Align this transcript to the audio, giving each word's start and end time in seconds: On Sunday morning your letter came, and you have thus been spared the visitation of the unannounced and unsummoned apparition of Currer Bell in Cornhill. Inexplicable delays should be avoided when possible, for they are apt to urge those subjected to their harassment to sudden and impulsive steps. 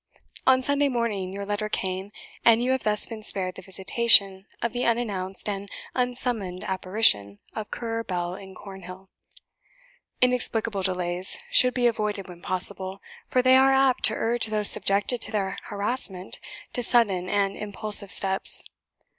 On 0.47 0.63
Sunday 0.63 0.89
morning 0.89 1.31
your 1.31 1.45
letter 1.45 1.69
came, 1.69 2.11
and 2.43 2.63
you 2.63 2.71
have 2.71 2.81
thus 2.81 3.05
been 3.05 3.21
spared 3.21 3.53
the 3.53 3.61
visitation 3.61 4.47
of 4.59 4.73
the 4.73 4.83
unannounced 4.83 5.47
and 5.47 5.69
unsummoned 5.93 6.63
apparition 6.63 7.37
of 7.53 7.69
Currer 7.69 8.03
Bell 8.03 8.33
in 8.33 8.55
Cornhill. 8.55 9.11
Inexplicable 10.19 10.81
delays 10.81 11.37
should 11.51 11.75
be 11.75 11.85
avoided 11.85 12.27
when 12.27 12.41
possible, 12.41 12.99
for 13.27 13.43
they 13.43 13.55
are 13.55 13.73
apt 13.73 14.03
to 14.05 14.15
urge 14.15 14.47
those 14.47 14.71
subjected 14.71 15.21
to 15.21 15.31
their 15.31 15.59
harassment 15.65 16.39
to 16.73 16.81
sudden 16.81 17.29
and 17.29 17.55
impulsive 17.55 18.09
steps. 18.09 18.63